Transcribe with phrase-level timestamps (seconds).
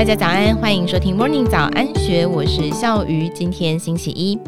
[0.00, 3.28] 大家早安，欢迎收听 Morning 早安学，我是笑鱼。
[3.34, 4.38] 今天星期一，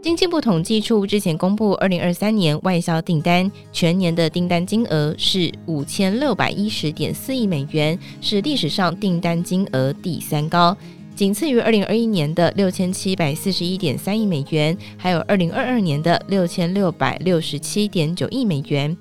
[0.00, 10.76] 经济部统计处之前公布，二零二三年外销订单全年的订单金额是五千六百一十点四亿美元，是历史上订单金额第三高，
[11.16, 18.96] 仅次于二零二一年的六千七百四十一点三亿美元，还有二零二二年的六千六百六十七点九亿美元。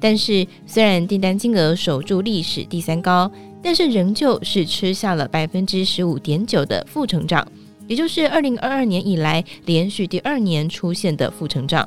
[0.00, 3.30] 但是，虽然订单金额守住历史第三高，
[3.62, 7.46] 但是仍旧是吃下了百分之十五点九的负成长，
[7.86, 11.86] 也就是二零二二年以来连续第二年出现的负成长。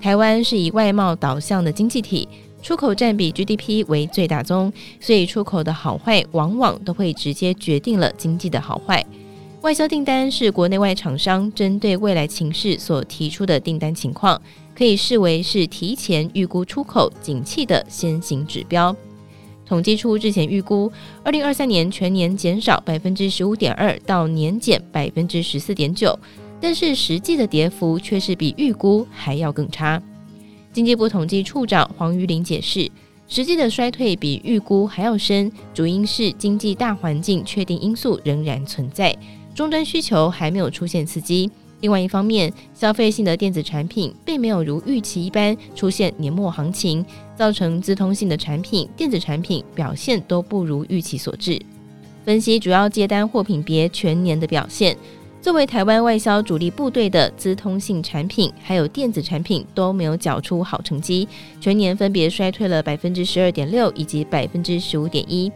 [0.00, 2.28] 台湾是以外贸导向的经济体，
[2.62, 9.04] 出口占比 GDP 为最大宗，所以出口的好坏往往都会直接决定了经济的好坏。
[9.62, 14.40] 外销订单是国内外厂商针对未来情势所提出的订单情况。
[14.76, 18.94] 可以视为是提前预估出口景气的先行指标。
[19.64, 26.18] 统计处之前预估，二零二三年全年减少百分之十五点二到年减百分之十四点九，
[26.60, 30.02] 但是实际的跌幅却是比预估还要更差。
[30.72, 32.90] 经济部统计处长黄玉玲解释，
[33.28, 39.16] 实际的衰退比预估还要深，主因是经济大环境确定因素仍然存在，
[39.54, 41.50] 终端需求还没有出现刺激。
[41.82, 47.04] 另外一方面，消费性的电子产品并没有如预期一般出现年末行情，
[47.36, 51.60] 造成资通性的产品、电子产品表现都不如预期所致。
[52.24, 54.96] 分析主要接单货品别全年的表现，
[55.40, 61.26] 作为台湾外销主力部队的资通性产品还有电子产品都没有缴出好成绩，
[61.60, 65.50] 全年分别衰退了百分之十二点六以及百分之十五点一。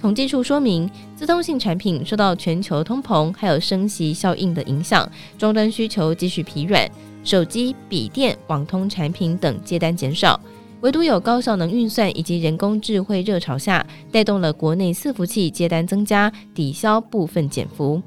[0.00, 5.06] 统计处说明，自通性产品受到全球通膨还有升息效应的影响，
[5.36, 6.90] 终端需求继续疲软，
[7.22, 10.40] 手机、笔电、网通产品等接单减少，
[10.80, 18.00] 唯独有高效能运算以及人工智慧热潮下，带动了国内伺服器接单增加，抵消部分减幅。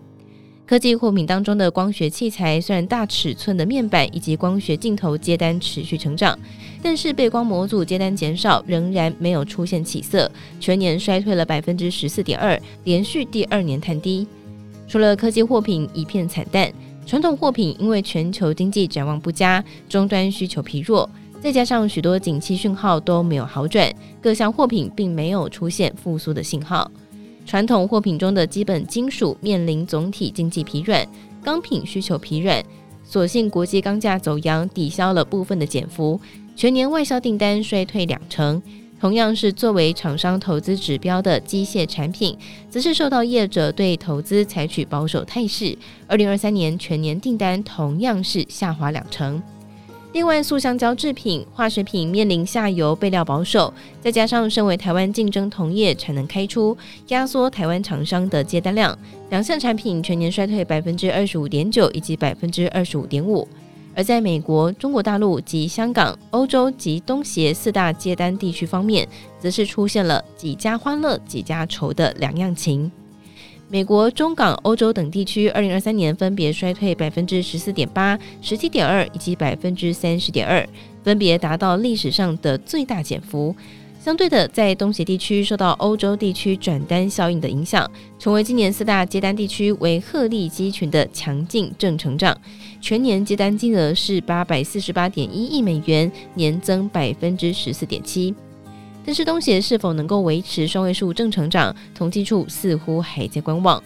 [0.65, 6.39] 科技货品当中的光学器材，虽然大尺寸的面板以及光学镜头接单持续成长，
[6.81, 10.31] 但是背光模组接单减少，仍然没有出现起色，
[10.61, 14.25] 全年衰退了百分之十四点二，连续第二年探低。
[14.87, 16.71] 除了科技货品一片惨淡，
[17.05, 21.07] 传统货品因为全球经济展望不佳，终端需求疲弱，
[21.41, 26.89] 再加上许多景气讯号都没有好转，各项货品并没有出现复苏的信号。
[27.45, 31.07] 传统货品中的基本金属面临总体经济疲软，
[31.43, 32.63] 钢品需求疲软，
[33.03, 36.19] 所幸国际钢价走扬，抵消了部分的减幅。
[36.55, 38.61] 全年外销订单衰退两成。
[38.99, 42.37] 同样是作为厂商投资指标的机械产品，
[42.69, 45.77] 则是受到业者对投资采取保守态势。
[46.07, 49.43] 二零二三年全年订单同样是下滑两成。
[50.13, 58.95] 另外，塑橡胶制品、化学品面临下游备料保守，再加上身为台湾竞争同业产能开出，压缩台湾厂商的接单量，
[59.31, 63.47] 两项产品全年衰退百分之二十五点九以及百分之二十五点五。
[63.95, 69.07] 而在美国、中国大陆及香港、欧洲及东协四大接单地区方面，
[69.39, 72.91] 则是出现了几家欢乐几家愁的两样情。
[73.73, 80.63] 美国、中港、欧洲等地区，二零二三年分别衰退百分之十四点八、十七点二以及百分之三十点二，
[81.03, 83.55] 分别达到历史上的最大减幅。
[83.99, 87.89] 相对的，在东协地区受到欧洲地区转单效应的影响，
[88.19, 92.37] 成为今年四大接单地区为鹤立鸡群的强劲正成长，
[92.79, 98.35] 全年接单金额是八百四十八点一亿美元，年增百分之十四点七。
[99.05, 103.81] 但是东协是否能够维持双位数正成长，统计处似乎还在观望。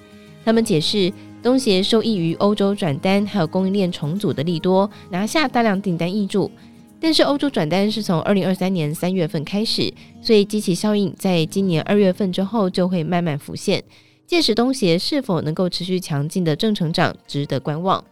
[0.45, 1.11] 他们解释，
[1.41, 6.51] 东协受益于欧洲转单还有供应链重组的利多，拿下大量订单挹注。
[7.00, 13.84] 但是欧洲转单是从二零二三年三月份开始，所以基期效应在今年二月份之后就会慢慢浮现。
[14.25, 18.03] 届时东协是否能够持续强劲的正成长，值得观望。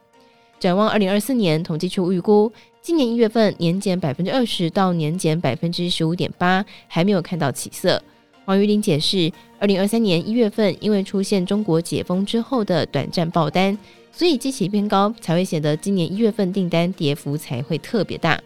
[0.60, 2.52] 展望二零二四年，统计处预估。
[2.86, 8.00] 今年一月份年减百分之二十到年减百分之十五点八，还没有看到起色。
[8.46, 13.76] 黄玉玲解释，二零二三年一月份因为出现中国解封之后的短暂爆单，
[14.12, 18.40] 所以基期偏高，才会显得今年一月份订单跌幅才会特别大。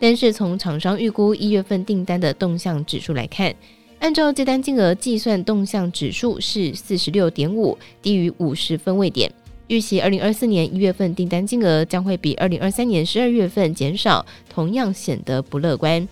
[0.00, 3.54] 但是从厂商预估一月份订单的动向指数来看，
[4.00, 9.30] 按照接单金额计算，动向指数是四十六点五，低于五十分位点。
[9.68, 16.08] 预期二零二四年一月份订单金额将会比二零二三年十二月份减少，同样显得不乐观。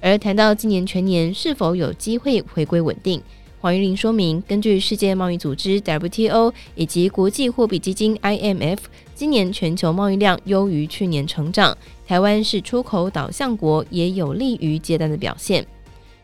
[0.00, 3.20] 而谈到今年全年是否有机会回归稳定，
[3.60, 8.78] 黄玉玲说明，根据世界贸易组织 WTO 以及国际货币基金 IMF，
[9.14, 11.76] 今年全球贸易量优于去年成长，
[12.06, 15.66] 台湾是出口导向国，也有利于接单的表现。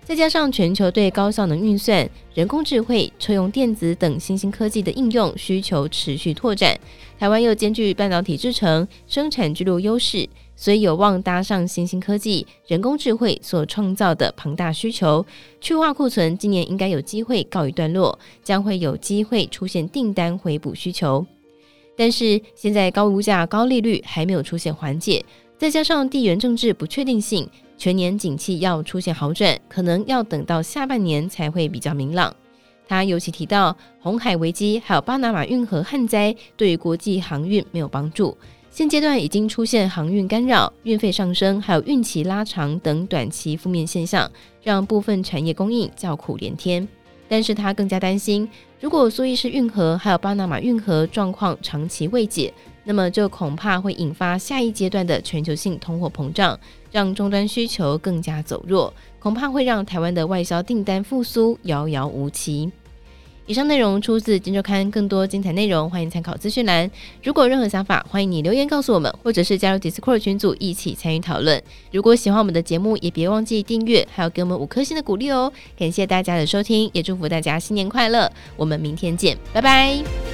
[0.05, 6.79] 再加上全球对高效能运算、人工智慧、车用电子等新兴科技的应用需求持续拓展，
[7.19, 15.25] 台湾又兼具半导体制程、生产之路优势，所以有望搭上新兴科技、人工智慧所创造的庞大需求。
[15.59, 21.25] 去化库存今年应该有机会告一段落，将会有机会出现订单回补需求。
[21.97, 25.25] 但是现在高物价、高利率还没有出现缓解，
[25.56, 27.49] 再加上地缘政治不确定性。
[27.76, 32.35] 全年景气要出现好转，可能要等到下半年才会比较明朗。
[32.87, 38.37] 他尤其提到，红海危机还有巴拿马运河旱灾对于国际航运没有帮助。
[38.71, 44.31] 现阶段已经出现航运干扰、运费上升，还有运期拉长等短期负面现象，
[44.62, 46.87] 让部分产业供应叫苦连天。
[47.29, 48.49] 但是他更加担心，
[48.81, 52.53] 如果苏伊士运河还有巴拿马运河状况长期未解，
[52.84, 56.58] 那么就恐怕会引发下一阶段的全球性通货膨胀，
[56.92, 62.70] 让终端需求更加走弱，恐怕会让台湾的外销订单复苏遥遥无期。
[63.46, 66.90] 以上内容出自《金周刊》，更多精彩内容欢迎参考资讯栏。
[67.22, 71.62] 如果任何想法，欢迎你留言告诉我们，或者是加入 Discord 群组一起参与讨论。
[71.92, 75.52] 如果喜欢我们的节目，也别忘记订阅，还有给我们五颗星的鼓励哦。
[75.76, 78.32] 感谢大家的收听，也祝福大家新年快乐。
[78.56, 80.33] 我们明天见，拜拜。